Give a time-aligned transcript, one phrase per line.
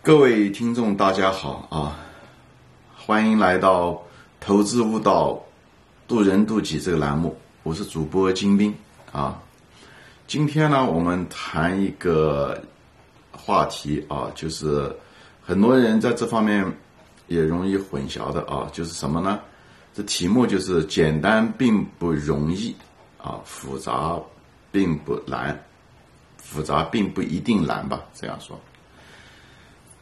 [0.00, 1.98] 各位听众，大家好啊！
[2.96, 3.90] 欢迎来到
[4.40, 5.38] 《投资悟道，
[6.06, 8.74] 渡人渡己》这个栏目，我是主播金兵
[9.12, 9.42] 啊。
[10.26, 12.58] 今天呢，我们谈一个
[13.32, 14.96] 话题啊，就是
[15.42, 16.64] 很多人在这方面
[17.26, 19.40] 也容易混淆的啊，就是什么呢？
[19.92, 22.74] 这题目就是简单并不容易
[23.20, 24.16] 啊，复杂
[24.70, 25.60] 并不难，
[26.38, 28.00] 复杂并不一定难吧？
[28.14, 28.58] 这样说。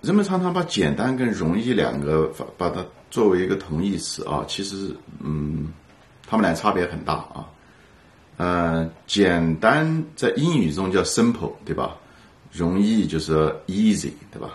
[0.07, 5.73] 人们常常把简单跟容易两个把把它作为一个同义词啊，其实嗯，
[6.29, 7.45] 他们俩差别很大啊。
[8.37, 11.97] 嗯，简单在英语中叫 simple，对吧？
[12.53, 14.51] 容易就是 easy，对吧？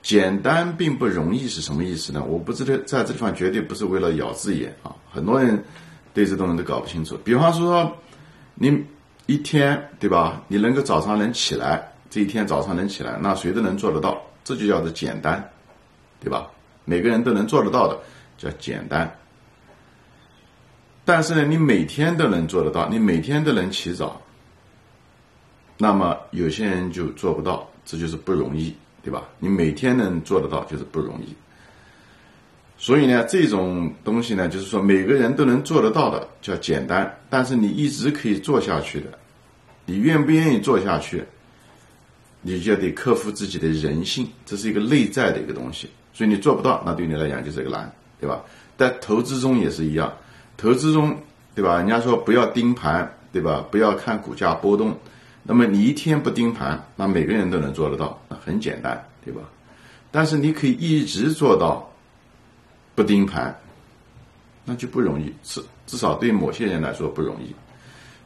[0.00, 2.22] 简单并不容易是什么意思呢？
[2.22, 4.94] 我不知道，在这地方绝对不是为了咬字眼啊。
[5.10, 5.60] 很多人
[6.14, 7.18] 对这东西都搞不清楚。
[7.24, 7.96] 比方说，
[8.54, 8.84] 你
[9.26, 10.40] 一天对吧？
[10.46, 14.22] 你能够早上能起来，这一天早上能起来，那谁都能做得到。
[14.48, 15.46] 这就叫做简单，
[16.20, 16.48] 对吧？
[16.86, 17.98] 每个人都能做得到的
[18.38, 19.14] 叫简单。
[21.04, 24.18] 但是呢，你每天都能做得到，你每天都能起早，
[25.76, 29.24] 那么有些人就做不到，这就是不容易，对吧？
[29.38, 31.36] 你每天能做得到就是不容易。
[32.78, 39.18] 所以呢，这种东西呢，就是说每个人都能做得到的叫简单，但是你一直可以做下去的，
[39.84, 41.22] 你愿不愿意做下去？
[42.40, 48.40] 你就得克服自己的人性，这是一个内在的一个东西，所以你做不到，那对你来讲就是一个难，对吧？
[48.76, 50.12] 在投资中也是一样，
[50.56, 51.16] 投资中，
[51.54, 51.78] 对吧？
[51.78, 53.64] 人家说不要盯盘，对吧？
[53.70, 54.96] 不要看股价波动，
[55.42, 59.40] 那么你一天不盯盘，那每个人都能做得到，很简单，对吧？
[60.12, 61.92] 但是你可以一直做到
[62.94, 63.54] 不盯盘，
[64.64, 67.52] 那就不容易，至至少对某些人来说不容易。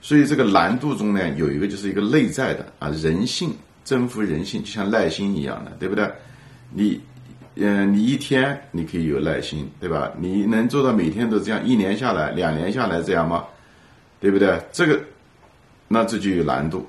[0.03, 3.55] 所以这个难度中呢，有一个就是一个内在的啊人性。
[3.85, 6.11] 征服人性就像耐心一样的，对不对？
[6.71, 7.01] 你，
[7.57, 10.13] 嗯，你一天你可以有耐心，对吧？
[10.19, 13.45] 你能做到每天都这样，一年下来、两年下来这样吗？
[14.21, 14.61] 对不对？
[14.73, 15.01] 这个，
[15.89, 16.87] 那这就有难度。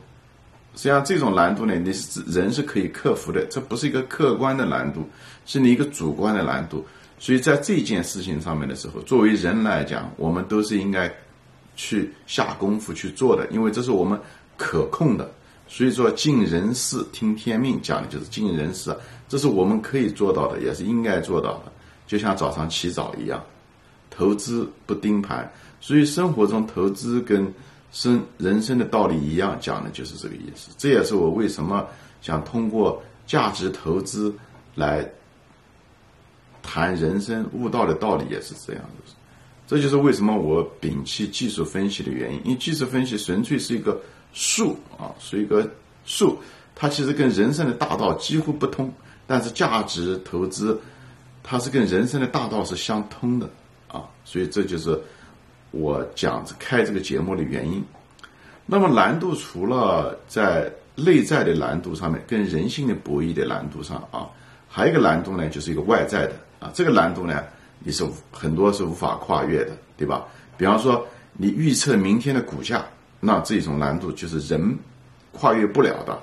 [0.75, 5.07] 实际上，这种难度呢，你是人是可以克服的，这不是一个客观的难度，
[5.45, 6.85] 是你一个主观的难度。
[7.19, 11.11] 所以在这件事情上面的时候，作为人来讲，我们都是应该
[11.75, 14.19] 去下功夫去做的，因为这是我们
[14.57, 15.31] 可控的。
[15.73, 18.95] 所以说，尽人事听天命，讲的就是尽人事，
[19.28, 21.72] 这是我们可以做到的，也是应该做到的。
[22.06, 23.44] 就像早上起早一样，
[24.12, 25.51] 投资不盯盘。
[25.81, 27.51] 所以生活中投资跟
[27.91, 30.69] 生人生的道理一样，讲的就是这个意思。
[30.78, 31.88] 这也是我为什么
[32.22, 34.31] 想通过价值投资
[34.75, 35.03] 来
[36.62, 39.12] 谈人生悟道的道理，也是这样的。
[39.66, 44.00] 这就是为什么我摒弃技术分析的原因，因为技术分析纯粹是一个。
[44.33, 45.66] 术啊，是一个
[46.05, 46.38] 术，
[46.75, 48.91] 它其实跟人生的大道几乎不通，
[49.27, 50.79] 但是价值投资，
[51.44, 53.47] 它是跟人生的大道是相通的
[53.88, 54.99] 啊，所以这就是
[55.69, 57.83] 我讲开这个节目的原因。
[58.66, 64.27] 那么难度除了在内在的难度上面，跟人性的博弈的难度上啊，
[64.67, 67.44] 还有一个难度呢，就是一个外在的啊，这个难度呢，
[67.79, 70.25] 你是很多是无法跨越的，对吧？
[70.57, 72.83] 比方说，你预测明天的股价。
[73.25, 74.78] 那这种难度就是人
[75.31, 76.19] 跨越不了的，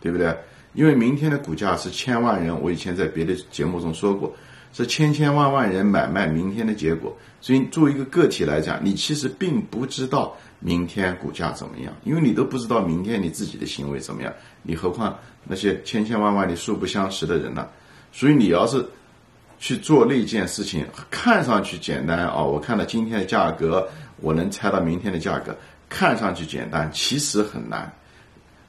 [0.00, 0.36] 对不对？
[0.74, 4.34] 因为明天的股价是千万人，我以前在别的节目中说过，
[4.72, 7.16] 是千千万万人买卖明天的结果。
[7.40, 17.66] 所以作为一个个体来讲，你其实并不知道明天股价怎么样，因为你都不知道明天你自己的行为怎么样，你何况那些千千万万的素不相识的人呢？
[18.12, 18.84] 所以你要是
[19.58, 23.88] 去做那件事情，看上去简单啊，我看到今天的价格，
[24.20, 25.56] 我能猜到明天的价格。
[25.88, 27.90] 看上去简单，其实很难。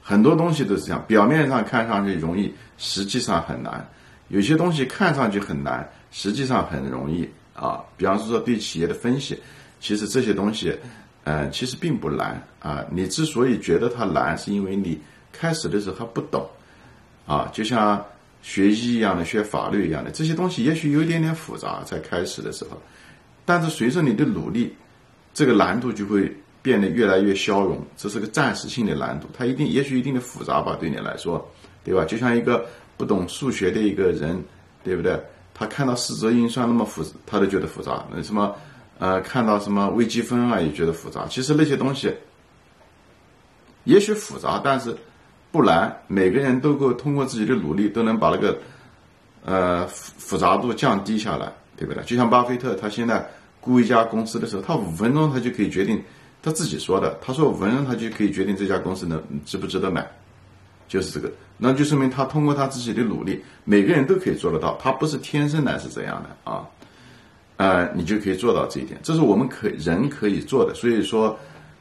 [0.02, 3.86] 很多东西都是这样，表面上看上去容易，实际上很难。
[4.28, 7.80] 有些东西看上去很难，实际上很容易啊。
[7.96, 9.38] 比方说对企业的分析，
[9.78, 10.76] 其实这些东西，
[11.24, 12.84] 嗯，其实并不难啊。
[12.90, 14.98] 你之所以觉得它难，是因为你
[15.30, 16.48] 开始的时候还不懂
[17.26, 17.48] 啊。
[17.52, 18.04] 就像
[18.42, 22.80] 学医一样的，学法律一样的，这些东西也许有一点点复杂，在开始的时候，
[23.44, 24.74] 但是随着你的努力，
[25.34, 26.34] 这个难度就会。
[26.62, 31.46] 变得越来越消融，这是个暂时性的难度，它一定也许一定的复杂吧，对你来说，
[31.82, 32.04] 对吧？
[32.04, 32.66] 就像一个
[32.96, 34.42] 不懂数学的一个人，
[34.84, 35.18] 对不对？
[35.54, 38.04] 他看到四则运算那么复，他都觉得复杂。
[38.14, 38.54] 那什么，
[38.98, 41.26] 呃，看到什么微积分啊，也觉得复杂。
[41.28, 42.14] 其实那些东西，
[43.84, 44.94] 也许复杂，但是
[45.50, 45.94] 不难。
[46.06, 48.58] 每个人都够通过自己的努力，都能把那个
[49.44, 52.02] 呃复杂度降低下来，对不对？
[52.04, 53.28] 就像巴菲特，他现在
[53.60, 56.02] 估一家公司的时候，他五分钟他就可以决定。
[56.42, 60.06] 他自己说的，他说五分钟他就可以决定这家公司能值不值得买，
[60.88, 66.66] 就是这个，那就说明他通过他自己的努力，每个人都可以做得到，他不是天生来是这样的啊，
[67.58, 70.74] 呃，你就可以做到这一点，这是我们可人可以做的。
[70.74, 71.38] 所以说，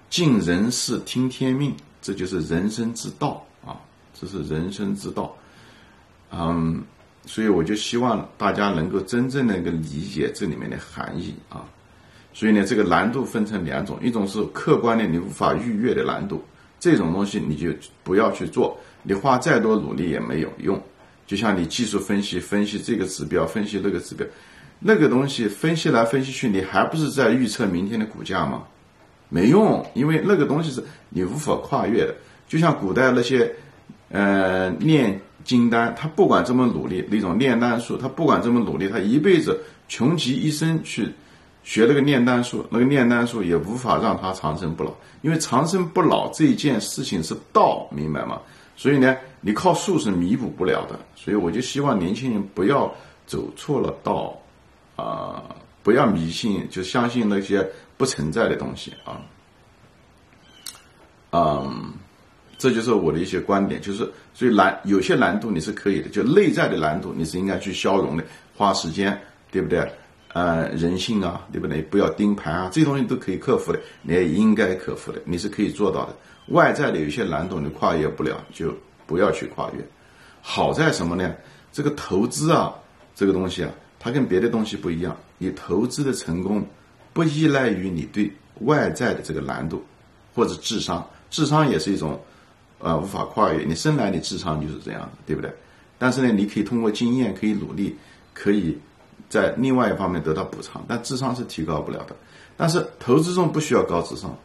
[0.10, 3.80] 尽人事听天命，这就是人生之道啊，
[4.20, 5.34] 这是人生之道。
[6.32, 6.84] 嗯，
[7.26, 11.64] 所以我就希望大家能够真正的个理解这里面的含义啊。
[12.34, 16.44] 所以呢，这个难度分成两种，一种是客观的你无法逾越的难度，
[16.80, 17.70] 这种东西你就
[18.04, 18.78] 不要去做。
[19.02, 20.82] 你花再多努力也没有用，
[21.26, 24.28] 就像你技术分析分析这个指标，分析那个指标，
[24.80, 28.64] 那个东西分析来分析去，你还不是在预测明天的股价吗？
[29.30, 32.16] 没用，因为那个东西是你无法跨越的。
[32.48, 33.54] 就像古代那些，
[34.10, 41.08] 呃，炼金丹，他不管这么努力，那种炼丹术，他不管这么努力，他一辈子穷极一生去
[41.70, 48.42] 学那个炼丹术，那个炼丹术也无法让他长生不老，因为长生不老这一件事情是道，明白吗？
[48.76, 51.00] 所以呢，你靠术是弥补不了的。
[51.16, 52.92] 所以我就希望年轻人不要
[53.28, 54.36] 走错了道，
[54.96, 55.44] 啊，
[55.84, 57.64] 不要迷信，就相信那些
[57.98, 59.22] 不存在的东西啊。
[61.34, 61.94] 嗯，
[62.58, 63.80] 这就是我的一些观点。
[63.80, 68.24] 就是所以难，有些难度你是可以的，就内在的难度你是应该去消融的，
[68.58, 69.16] 花时间，
[69.52, 69.88] 对不对？
[70.34, 71.82] 呃，人性啊，对不对？
[71.82, 76.16] 不要盯盘啊，这些东西都可以克服的，你也应该克服的，你是可以做到的。
[76.50, 78.74] 外在的有些难度你跨越不了，就
[79.08, 79.84] 不要去跨越。
[80.42, 81.36] 好在什么呢？
[81.72, 82.74] 这个投资啊，
[83.16, 85.18] 这个东西啊，它跟别的东西不一样。
[85.38, 86.66] 你投资的成功
[87.14, 88.32] 不依赖于你对
[88.62, 89.84] 外在的这个难度
[90.36, 92.20] 或者智商，智商也是一种
[92.78, 93.64] 呃无法跨越。
[93.64, 95.52] 你生来你智商就是这样的，对不对？
[95.98, 97.96] 但是呢，你可以通过经验，可以努力，
[98.34, 98.78] 可以
[99.30, 102.16] 在另外一方面得到补偿，但智商是提高不了的。
[102.58, 104.36] 但是投资中不需要高智商，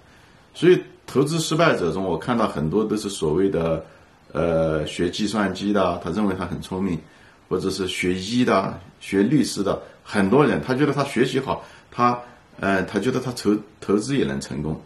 [0.55, 0.81] 所以。
[1.07, 3.85] 投资失败者中，我看到很多都是所谓的，
[4.33, 6.99] 呃，学计算机的，他认为他很聪明，
[7.47, 12.19] 或者是学医的、学律师的，很多人他觉得他学习好，他，
[12.59, 14.81] 呃，他觉得他投投资也能成功。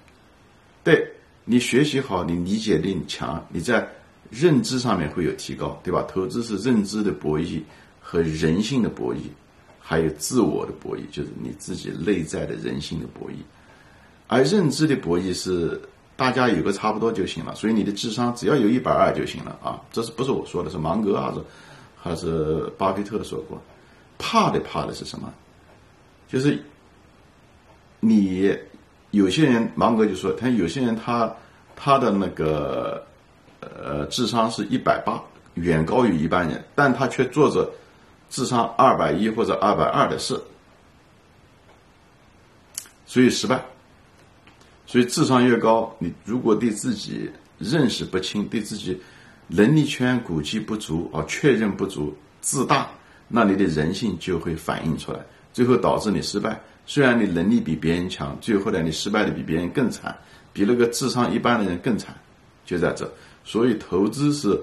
[0.82, 1.08] 对
[1.44, 3.88] 你学习好，你理解力强，你在
[4.28, 6.04] 认知上面会有提高，对吧？
[6.08, 7.62] 投资是认知的博弈
[8.00, 9.20] 和人性的博弈，
[9.88, 13.36] 还有自我的博弈，就是你自己内在的人性的博弈，
[14.26, 15.80] 而认知的博弈是。
[16.18, 19.80] 大家有个差不多就行了，所以你的智商只要有一百二就行了啊！
[19.92, 20.68] 这是不是我说的？
[20.68, 21.40] 是芒格还是
[21.96, 23.56] 还是巴菲特说过？
[24.18, 25.32] 怕的怕的是什么？
[26.26, 26.60] 就是
[28.00, 28.52] 你
[29.12, 31.32] 有些人，芒格就说他有些人他
[31.76, 33.00] 他的那个
[33.60, 35.22] 呃智商是一百八，
[35.54, 37.70] 远高于一般人，但他却做着
[38.28, 40.40] 智商二百一或者二百二的事，
[43.06, 43.64] 所以失败。
[44.86, 48.98] 所以智商越高，你如果对自己认识不清，对自己
[49.46, 52.88] 能力圈估计不足啊，确认不足，自大，
[53.28, 55.20] 那你的人性就会反映出来，
[55.52, 56.58] 最后导致你失败。
[56.86, 60.16] 虽然你能力比别人强，最后呢，你失败的比别人更惨，
[60.54, 62.16] 比那个智商一般的人更惨，
[62.64, 63.10] 就在这。
[63.44, 64.58] 所以投资是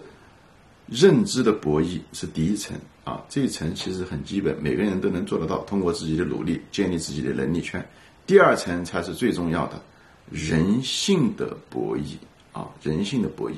[0.87, 7.83] 认知的博弈，是第一层啊，这一层其实很基本，每个人都能做得到，通过自己的努力建立自己的能力圈。
[8.27, 9.81] 第二层才是最重要的。
[10.31, 12.15] 人性的博弈
[12.51, 13.57] 啊，人性的博弈，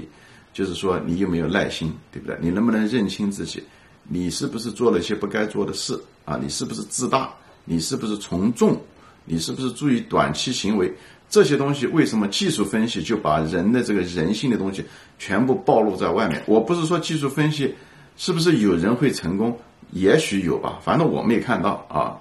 [0.54, 2.38] 就是说你有没有耐心，对不对？
[2.42, 3.64] 你能不能认清自己？
[4.04, 6.38] 你是不是做了一些不该做的事啊？
[6.42, 7.34] 你是不是自大？
[7.64, 8.78] 你是不是从众？
[9.24, 10.94] 你是不是注意短期行为？
[11.30, 14.84] 这些东西为什么技术分析就把人的这个人性的东西
[15.18, 16.44] 全部暴露在外面？
[16.48, 17.74] 我不是说技术分析
[18.18, 19.58] 是不是有人会成功？
[19.92, 22.20] 也许有吧，反正我没看到啊。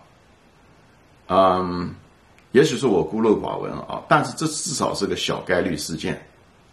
[1.27, 1.95] 嗯。
[2.53, 6.19] 也许是我孤陋寡闻啊，但是这至少是个小概率事件，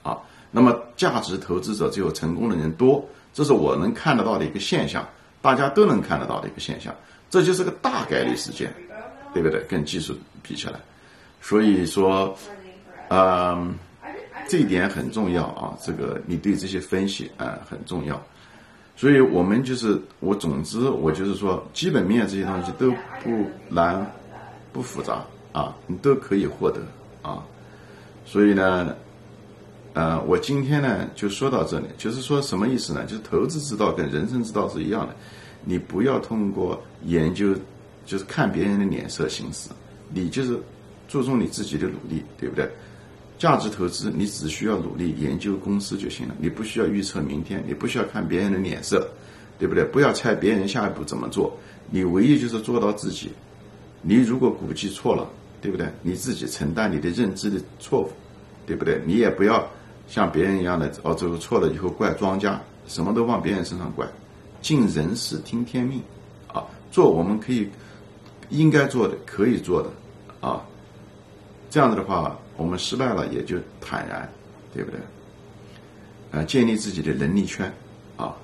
[0.02, 0.18] 啊，
[0.50, 3.04] 那么价值投资者最后成功的人多，
[3.34, 5.06] 这是我能看得到的一个现象，
[5.42, 6.96] 大家都能看得到的一个现象，
[7.30, 8.74] 这就是个大概率事件，
[9.34, 9.62] 对不对？
[9.64, 10.80] 跟技术比起来，
[11.42, 12.34] 所以说，
[13.10, 13.76] 嗯，
[14.48, 18.16] 这一点很重要啊，这个你对这些分析啊很重要，
[18.96, 22.92] 所以我们就是我，总之我就是说，基本面这些东西都
[23.24, 24.06] 不难，
[24.72, 25.24] 不复杂。
[25.54, 26.82] 啊，你都可以获得
[27.22, 27.44] 啊，
[28.26, 28.96] 所以呢，
[29.94, 33.06] 呃，我今天呢就说到这里，就是说什么意思呢？
[33.06, 35.16] 就是投资之道跟人生之道是一样的，
[35.64, 37.54] 你不要通过研究，
[38.04, 39.70] 就是看别人的脸色行事，
[40.12, 40.60] 你就是
[41.08, 42.68] 注重你自己的努力，对不对？
[43.38, 49.08] 价值投资你只需要努力研究公司就行了，你不需要预测明天，你不需要看别人的脸色，
[49.60, 49.84] 对不对？
[49.84, 51.58] 不要猜别人下一步怎么做，
[51.90, 53.32] 你唯一就是做到自己。
[54.02, 55.30] 你如果估计错了。
[55.64, 55.88] 对不对？
[56.02, 58.10] 你自己承担你的认知的错误，
[58.66, 59.02] 对不对？
[59.06, 59.66] 你也不要
[60.10, 64.06] 像别人一样的哦，这个错了以后怪庄家，什么都往别人身上怪，
[64.62, 66.02] 尽人事听天命，
[66.50, 67.70] 啊，做我们可以
[68.50, 69.90] 应该做的，可以做的，
[70.46, 70.62] 啊，
[71.74, 74.32] 这样子的话，我们失败了也就坦然，
[74.76, 75.00] 对不对？
[76.32, 77.74] 啊，建立自己的能力圈，
[78.16, 78.36] 啊，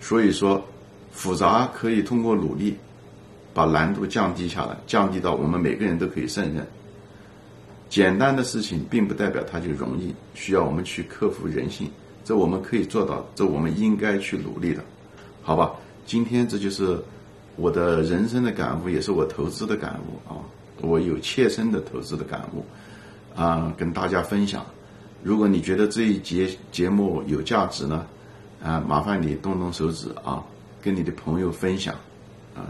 [0.00, 0.64] 所以说
[1.12, 2.78] 复杂可以通过努力
[3.52, 6.66] 把难度降低下来，降低到我们每个人都可以胜任。
[7.90, 11.90] 简单的事情并不代表它就容易，需要我们去克服人性，
[12.24, 14.82] 这我们可以做到，这我们应该去努力的，
[15.42, 15.72] 好吧？
[16.06, 16.98] 今天这就是
[17.56, 20.40] 我的人生的感悟，也是我投资的感悟啊，
[20.80, 22.64] 我有切身的投资的感悟
[23.34, 24.64] 啊，跟大家分享。
[25.22, 28.06] 如果你觉得这一节节目有价值呢，
[28.62, 30.44] 啊，麻烦你动动手指啊，
[30.82, 31.94] 跟你的朋友分享
[32.54, 32.66] 啊，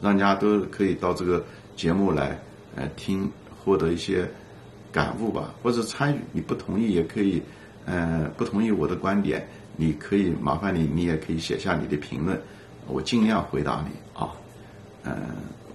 [0.00, 1.44] 让大家都可以到这个
[1.76, 2.38] 节目来
[2.76, 3.30] 呃听，
[3.64, 4.28] 获得一些。
[4.94, 7.42] 感悟吧，或者参与，你不同意也可以，
[7.84, 9.44] 嗯，不同意我的观点，
[9.76, 12.40] 你可以麻烦你，你也可以写下你的评论，
[12.86, 14.30] 我尽量回答你啊，
[15.02, 15.12] 嗯，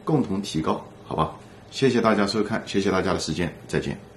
[0.05, 1.35] 共同提高，好吧？
[1.71, 4.08] 谢谢大家收看，谢谢大家的时间，再见。